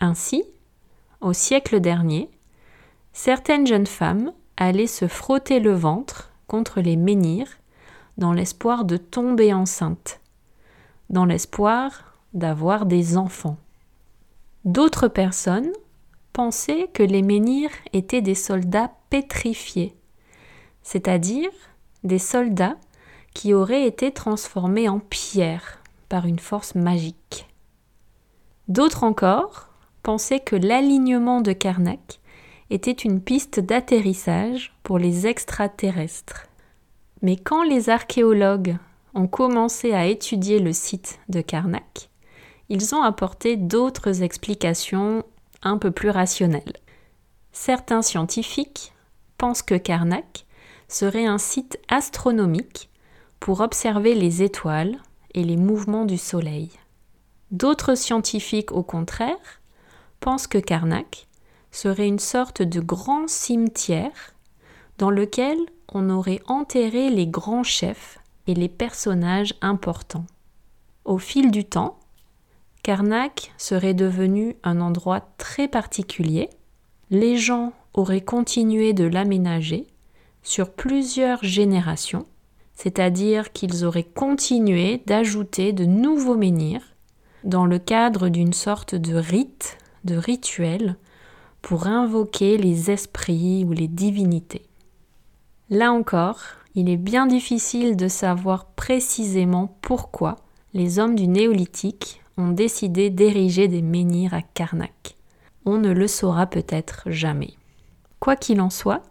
Ainsi, 0.00 0.42
au 1.20 1.32
siècle 1.32 1.78
dernier, 1.78 2.28
certaines 3.12 3.66
jeunes 3.66 3.86
femmes 3.86 4.32
allaient 4.56 4.86
se 4.86 5.08
frotter 5.08 5.60
le 5.60 5.72
ventre 5.72 6.32
contre 6.46 6.80
les 6.80 6.96
menhirs 6.96 7.58
dans 8.18 8.32
l'espoir 8.32 8.84
de 8.84 8.96
tomber 8.96 9.52
enceinte 9.52 10.20
dans 11.12 11.26
l'espoir 11.26 12.16
d'avoir 12.32 12.86
des 12.86 13.16
enfants. 13.16 13.58
D'autres 14.64 15.08
personnes 15.08 15.70
pensaient 16.32 16.88
que 16.92 17.02
les 17.02 17.22
menhirs 17.22 17.70
étaient 17.92 18.22
des 18.22 18.34
soldats 18.34 18.90
pétrifiés, 19.10 19.94
c'est-à-dire 20.82 21.50
des 22.02 22.18
soldats 22.18 22.76
qui 23.34 23.54
auraient 23.54 23.86
été 23.86 24.10
transformés 24.10 24.88
en 24.88 24.98
pierre 24.98 25.82
par 26.08 26.26
une 26.26 26.38
force 26.38 26.74
magique. 26.74 27.48
D'autres 28.68 29.04
encore 29.04 29.68
pensaient 30.02 30.40
que 30.40 30.56
l'alignement 30.56 31.42
de 31.42 31.52
Karnak 31.52 32.20
était 32.72 32.90
une 32.90 33.20
piste 33.20 33.60
d'atterrissage 33.60 34.74
pour 34.82 34.98
les 34.98 35.26
extraterrestres. 35.26 36.46
Mais 37.20 37.36
quand 37.36 37.62
les 37.62 37.90
archéologues 37.90 38.76
ont 39.14 39.26
commencé 39.26 39.92
à 39.92 40.06
étudier 40.06 40.58
le 40.58 40.72
site 40.72 41.20
de 41.28 41.42
Karnak, 41.42 42.08
ils 42.70 42.94
ont 42.94 43.02
apporté 43.02 43.56
d'autres 43.58 44.22
explications 44.22 45.22
un 45.62 45.76
peu 45.76 45.90
plus 45.90 46.08
rationnelles. 46.08 46.78
Certains 47.52 48.00
scientifiques 48.00 48.94
pensent 49.36 49.62
que 49.62 49.74
Karnak 49.74 50.46
serait 50.88 51.26
un 51.26 51.38
site 51.38 51.78
astronomique 51.88 52.88
pour 53.38 53.60
observer 53.60 54.14
les 54.14 54.42
étoiles 54.42 54.96
et 55.34 55.44
les 55.44 55.58
mouvements 55.58 56.06
du 56.06 56.16
Soleil. 56.16 56.70
D'autres 57.50 57.96
scientifiques, 57.96 58.72
au 58.72 58.82
contraire, 58.82 59.60
pensent 60.20 60.46
que 60.46 60.58
Karnak 60.58 61.28
serait 61.72 62.06
une 62.06 62.20
sorte 62.20 62.62
de 62.62 62.80
grand 62.80 63.28
cimetière 63.28 64.34
dans 64.98 65.10
lequel 65.10 65.58
on 65.92 66.10
aurait 66.10 66.40
enterré 66.46 67.10
les 67.10 67.26
grands 67.26 67.64
chefs 67.64 68.18
et 68.46 68.54
les 68.54 68.68
personnages 68.68 69.54
importants. 69.60 70.26
Au 71.04 71.18
fil 71.18 71.50
du 71.50 71.64
temps, 71.64 71.98
Karnak 72.82 73.52
serait 73.58 73.94
devenu 73.94 74.56
un 74.62 74.80
endroit 74.80 75.20
très 75.38 75.66
particulier. 75.66 76.50
Les 77.10 77.36
gens 77.36 77.72
auraient 77.94 78.20
continué 78.20 78.92
de 78.92 79.04
l'aménager 79.04 79.86
sur 80.42 80.70
plusieurs 80.70 81.42
générations, 81.44 82.26
c'est-à-dire 82.74 83.52
qu'ils 83.52 83.84
auraient 83.84 84.02
continué 84.02 85.02
d'ajouter 85.06 85.72
de 85.72 85.84
nouveaux 85.84 86.36
menhirs 86.36 86.94
dans 87.44 87.66
le 87.66 87.78
cadre 87.78 88.28
d'une 88.28 88.52
sorte 88.52 88.94
de 88.94 89.14
rite, 89.14 89.78
de 90.04 90.16
rituel, 90.16 90.96
pour 91.62 91.86
invoquer 91.86 92.58
les 92.58 92.90
esprits 92.90 93.64
ou 93.64 93.72
les 93.72 93.88
divinités. 93.88 94.66
Là 95.70 95.92
encore, 95.92 96.40
il 96.74 96.88
est 96.88 96.96
bien 96.96 97.26
difficile 97.26 97.96
de 97.96 98.08
savoir 98.08 98.66
précisément 98.66 99.76
pourquoi 99.80 100.36
les 100.74 100.98
hommes 100.98 101.14
du 101.14 101.28
néolithique 101.28 102.22
ont 102.36 102.48
décidé 102.48 103.10
d'ériger 103.10 103.68
des 103.68 103.82
menhirs 103.82 104.34
à 104.34 104.42
Karnak. 104.42 105.16
On 105.64 105.78
ne 105.78 105.92
le 105.92 106.08
saura 106.08 106.46
peut-être 106.46 107.02
jamais. 107.06 107.54
Quoi 108.20 108.36
qu'il 108.36 108.60
en 108.60 108.70
soit, 108.70 109.02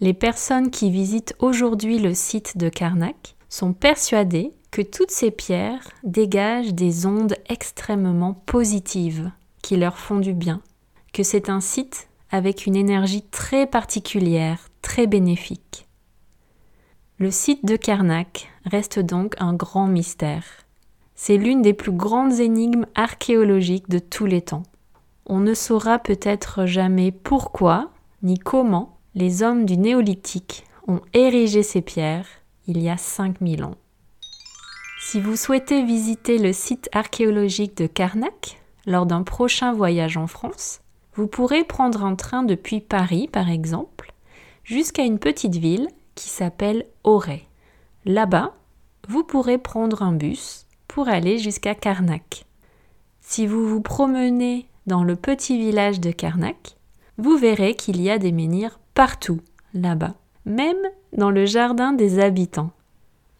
les 0.00 0.14
personnes 0.14 0.70
qui 0.70 0.90
visitent 0.90 1.34
aujourd'hui 1.38 1.98
le 1.98 2.14
site 2.14 2.58
de 2.58 2.68
Karnak 2.68 3.36
sont 3.48 3.72
persuadées 3.72 4.52
que 4.70 4.82
toutes 4.82 5.10
ces 5.10 5.30
pierres 5.30 5.88
dégagent 6.02 6.74
des 6.74 7.06
ondes 7.06 7.36
extrêmement 7.48 8.34
positives 8.34 9.30
qui 9.62 9.76
leur 9.76 9.98
font 9.98 10.18
du 10.18 10.34
bien, 10.34 10.60
que 11.14 11.22
c'est 11.22 11.48
un 11.48 11.60
site 11.60 12.08
avec 12.30 12.66
une 12.66 12.74
énergie 12.74 13.22
très 13.22 13.66
particulière, 13.66 14.68
très 14.82 15.06
bénéfique. 15.06 15.86
Le 17.18 17.30
site 17.30 17.64
de 17.64 17.76
Karnak 17.76 18.50
reste 18.66 18.98
donc 18.98 19.36
un 19.38 19.54
grand 19.54 19.86
mystère. 19.86 20.44
C'est 21.14 21.36
l'une 21.36 21.62
des 21.62 21.72
plus 21.72 21.92
grandes 21.92 22.40
énigmes 22.40 22.86
archéologiques 22.96 23.88
de 23.88 24.00
tous 24.00 24.26
les 24.26 24.42
temps. 24.42 24.64
On 25.24 25.38
ne 25.38 25.54
saura 25.54 26.00
peut-être 26.00 26.66
jamais 26.66 27.12
pourquoi 27.12 27.90
ni 28.24 28.36
comment 28.36 28.98
les 29.14 29.44
hommes 29.44 29.64
du 29.64 29.78
néolithique 29.78 30.64
ont 30.88 31.00
érigé 31.12 31.62
ces 31.62 31.80
pierres 31.80 32.26
il 32.66 32.82
y 32.82 32.90
a 32.90 32.96
5000 32.96 33.62
ans. 33.62 33.76
Si 35.00 35.20
vous 35.20 35.36
souhaitez 35.36 35.84
visiter 35.84 36.38
le 36.38 36.52
site 36.52 36.88
archéologique 36.92 37.76
de 37.76 37.86
Karnak 37.86 38.60
lors 38.86 39.06
d'un 39.06 39.22
prochain 39.22 39.72
voyage 39.72 40.16
en 40.16 40.26
France, 40.26 40.80
vous 41.14 41.26
pourrez 41.26 41.64
prendre 41.64 42.04
un 42.04 42.16
train 42.16 42.42
depuis 42.42 42.80
Paris 42.80 43.28
par 43.30 43.50
exemple 43.50 44.12
jusqu'à 44.64 45.04
une 45.04 45.18
petite 45.18 45.56
ville 45.56 45.88
qui 46.14 46.28
s'appelle 46.28 46.86
Auray. 47.04 47.42
Là-bas, 48.04 48.54
vous 49.08 49.24
pourrez 49.24 49.58
prendre 49.58 50.02
un 50.02 50.12
bus 50.12 50.66
pour 50.88 51.08
aller 51.08 51.38
jusqu'à 51.38 51.74
Karnak. 51.74 52.46
Si 53.20 53.46
vous 53.46 53.68
vous 53.68 53.80
promenez 53.80 54.68
dans 54.86 55.04
le 55.04 55.16
petit 55.16 55.58
village 55.58 56.00
de 56.00 56.10
Karnak, 56.10 56.76
vous 57.18 57.36
verrez 57.36 57.74
qu'il 57.74 58.00
y 58.00 58.10
a 58.10 58.18
des 58.18 58.32
menhirs 58.32 58.80
partout 58.94 59.40
là-bas, 59.72 60.14
même 60.44 60.76
dans 61.16 61.30
le 61.30 61.46
jardin 61.46 61.92
des 61.92 62.18
habitants. 62.18 62.70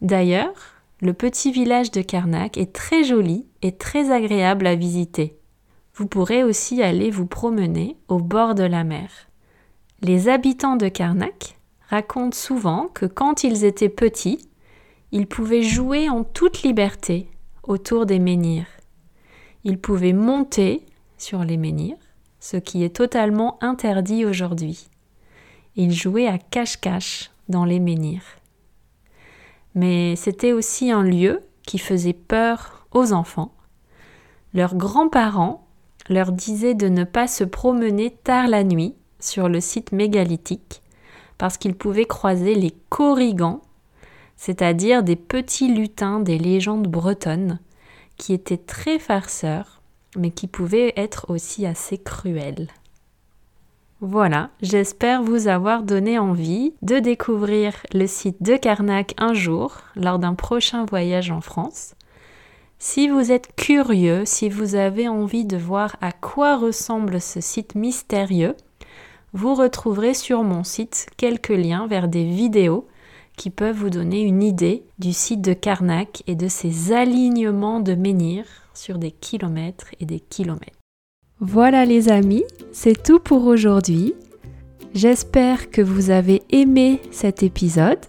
D'ailleurs, 0.00 0.54
le 1.00 1.12
petit 1.12 1.52
village 1.52 1.90
de 1.90 2.02
Karnak 2.02 2.56
est 2.56 2.72
très 2.72 3.04
joli 3.04 3.46
et 3.62 3.72
très 3.72 4.10
agréable 4.10 4.66
à 4.66 4.74
visiter. 4.74 5.38
Vous 5.96 6.07
pourrez 6.09 6.42
aussi 6.42 6.83
aller 6.83 7.11
vous 7.11 7.26
promener 7.26 7.96
au 8.09 8.18
bord 8.18 8.57
de 8.57 8.64
la 8.64 8.83
mer. 8.83 9.11
Les 10.00 10.28
habitants 10.28 10.74
de 10.74 10.88
Karnak 10.88 11.57
racontent 11.88 12.37
souvent 12.37 12.88
que 12.88 13.07
quand 13.07 13.44
ils 13.44 13.64
étaient 13.64 13.88
petits, 13.88 14.48
ils 15.12 15.28
pouvaient 15.28 15.62
jouer 15.62 16.09
en 16.09 16.24
toute 16.24 16.62
liberté 16.62 17.28
autour 17.62 18.07
des 18.07 18.18
menhirs. 18.18 18.66
Ils 19.62 19.78
pouvaient 19.78 20.12
monter 20.12 20.85
sur 21.16 21.44
les 21.44 21.57
menhirs, 21.57 21.96
ce 22.40 22.57
qui 22.57 22.83
est 22.83 22.96
totalement 22.96 23.57
interdit 23.62 24.24
aujourd'hui. 24.24 24.88
Ils 25.76 25.92
jouaient 25.92 26.26
à 26.26 26.38
cache-cache 26.38 27.30
dans 27.48 27.64
les 27.64 27.78
menhirs. 27.78 28.26
Mais 29.76 30.16
c'était 30.16 30.52
aussi 30.52 30.90
un 30.90 31.04
lieu 31.04 31.40
qui 31.62 31.78
faisait 31.78 32.12
peur 32.12 32.87
aux 32.92 33.12
enfants. 33.12 33.54
Leurs 34.52 34.74
grands-parents 34.74 35.63
leur 36.08 36.32
disaient 36.32 36.74
de 36.74 36.88
ne 36.88 37.04
pas 37.04 37.26
se 37.26 37.44
promener 37.44 38.10
tard 38.10 38.48
la 38.48 38.64
nuit 38.64 38.94
sur 39.20 39.48
le 39.48 39.60
site 39.60 39.92
mégalithique 39.92 40.82
parce 41.38 41.56
qu'ils 41.56 41.74
pouvaient 41.74 42.04
croiser 42.04 42.54
les 42.54 42.72
corrigans, 42.90 43.60
c'est-à-dire 44.36 45.02
des 45.02 45.16
petits 45.16 45.72
lutins 45.72 46.20
des 46.20 46.38
légendes 46.38 46.86
bretonnes 46.86 47.58
qui 48.16 48.32
étaient 48.32 48.56
très 48.56 48.98
farceurs 48.98 49.80
mais 50.16 50.30
qui 50.30 50.46
pouvaient 50.46 50.92
être 50.96 51.30
aussi 51.30 51.66
assez 51.66 51.98
cruels. 51.98 52.68
Voilà, 54.00 54.50
j'espère 54.60 55.22
vous 55.22 55.48
avoir 55.48 55.82
donné 55.82 56.18
envie 56.18 56.74
de 56.82 56.98
découvrir 56.98 57.74
le 57.94 58.06
site 58.06 58.42
de 58.42 58.56
Carnac 58.56 59.14
un 59.18 59.32
jour 59.32 59.78
lors 59.96 60.18
d'un 60.18 60.34
prochain 60.34 60.84
voyage 60.84 61.30
en 61.30 61.40
France. 61.40 61.94
Si 62.86 63.08
vous 63.08 63.32
êtes 63.32 63.56
curieux, 63.56 64.24
si 64.26 64.50
vous 64.50 64.74
avez 64.74 65.08
envie 65.08 65.46
de 65.46 65.56
voir 65.56 65.96
à 66.02 66.12
quoi 66.12 66.58
ressemble 66.58 67.18
ce 67.18 67.40
site 67.40 67.74
mystérieux, 67.74 68.56
vous 69.32 69.54
retrouverez 69.54 70.12
sur 70.12 70.42
mon 70.42 70.64
site 70.64 71.06
quelques 71.16 71.48
liens 71.48 71.86
vers 71.86 72.08
des 72.08 72.24
vidéos 72.24 72.86
qui 73.38 73.48
peuvent 73.48 73.74
vous 73.74 73.88
donner 73.88 74.20
une 74.20 74.42
idée 74.42 74.84
du 74.98 75.14
site 75.14 75.40
de 75.40 75.54
Carnac 75.54 76.22
et 76.26 76.34
de 76.34 76.46
ses 76.46 76.92
alignements 76.92 77.80
de 77.80 77.94
menhirs 77.94 78.68
sur 78.74 78.98
des 78.98 79.12
kilomètres 79.12 79.88
et 79.98 80.04
des 80.04 80.20
kilomètres. 80.20 80.78
Voilà 81.40 81.86
les 81.86 82.10
amis, 82.10 82.44
c'est 82.70 83.02
tout 83.02 83.18
pour 83.18 83.46
aujourd'hui. 83.46 84.12
J'espère 84.92 85.70
que 85.70 85.80
vous 85.80 86.10
avez 86.10 86.42
aimé 86.50 87.00
cet 87.12 87.42
épisode. 87.42 88.04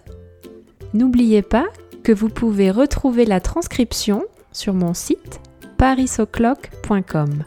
N'oubliez 0.92 1.40
pas 1.40 1.66
que 2.02 2.12
vous 2.12 2.28
pouvez 2.28 2.70
retrouver 2.70 3.24
la 3.24 3.40
transcription 3.40 4.22
sur 4.56 4.74
mon 4.74 4.94
site 4.94 5.40
parisoclock.com. 5.78 7.44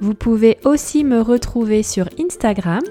Vous 0.00 0.14
pouvez 0.14 0.58
aussi 0.64 1.04
me 1.04 1.20
retrouver 1.20 1.82
sur 1.82 2.08
Instagram. 2.20 2.82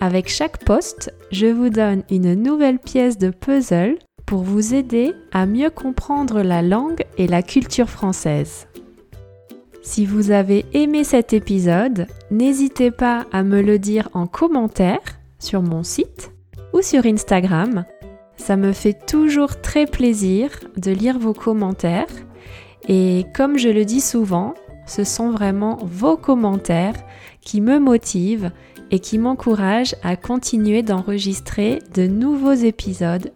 Avec 0.00 0.28
chaque 0.28 0.64
post, 0.64 1.12
je 1.30 1.46
vous 1.46 1.68
donne 1.68 2.02
une 2.10 2.34
nouvelle 2.34 2.78
pièce 2.78 3.18
de 3.18 3.30
puzzle 3.30 3.98
pour 4.26 4.42
vous 4.42 4.74
aider 4.74 5.12
à 5.32 5.46
mieux 5.46 5.70
comprendre 5.70 6.42
la 6.42 6.62
langue 6.62 7.04
et 7.18 7.26
la 7.26 7.42
culture 7.42 7.90
française. 7.90 8.66
Si 9.82 10.06
vous 10.06 10.30
avez 10.30 10.64
aimé 10.72 11.04
cet 11.04 11.34
épisode, 11.34 12.06
n'hésitez 12.30 12.90
pas 12.90 13.26
à 13.32 13.42
me 13.42 13.60
le 13.60 13.78
dire 13.78 14.08
en 14.14 14.26
commentaire 14.26 15.00
sur 15.38 15.60
mon 15.60 15.82
site 15.82 16.32
ou 16.72 16.80
sur 16.80 17.04
Instagram. 17.04 17.84
Ça 18.36 18.56
me 18.56 18.72
fait 18.72 19.06
toujours 19.06 19.60
très 19.60 19.86
plaisir 19.86 20.50
de 20.76 20.90
lire 20.90 21.18
vos 21.18 21.34
commentaires. 21.34 22.06
Et 22.88 23.24
comme 23.34 23.58
je 23.58 23.68
le 23.68 23.84
dis 23.84 24.00
souvent, 24.00 24.54
ce 24.86 25.04
sont 25.04 25.30
vraiment 25.30 25.78
vos 25.82 26.16
commentaires 26.16 26.96
qui 27.40 27.60
me 27.60 27.78
motivent 27.78 28.50
et 28.90 28.98
qui 28.98 29.18
m'encouragent 29.18 29.96
à 30.02 30.16
continuer 30.16 30.82
d'enregistrer 30.82 31.78
de 31.94 32.06
nouveaux 32.06 32.52
épisodes. 32.52 33.32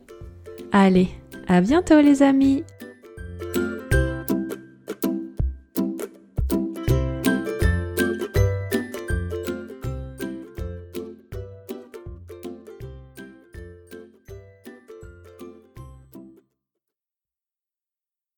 Allez, 0.73 1.09
à 1.47 1.61
bientôt 1.61 2.01
les 2.01 2.23
amis 2.23 2.65